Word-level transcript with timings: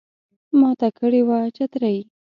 ماته 0.59 0.87
کړي 0.99 1.21
وه 1.27 1.39
چترۍ 1.55 1.99